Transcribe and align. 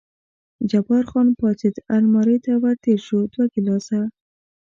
جبار 0.69 1.03
خان 1.09 1.27
پاڅېد، 1.39 1.75
المارۍ 1.95 2.37
ته 2.45 2.53
ور 2.61 2.75
تېر 2.83 2.99
شو، 3.07 3.19
دوه 3.31 3.45
ګیلاسه. 3.53 4.01